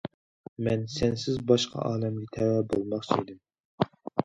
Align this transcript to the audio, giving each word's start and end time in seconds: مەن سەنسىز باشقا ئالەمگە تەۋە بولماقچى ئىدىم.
مەن 0.67 0.85
سەنسىز 0.93 1.37
باشقا 1.51 1.85
ئالەمگە 1.91 2.33
تەۋە 2.39 2.65
بولماقچى 2.75 3.21
ئىدىم. 3.21 3.41